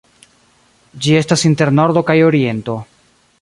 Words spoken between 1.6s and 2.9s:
Nordo kaj Oriento.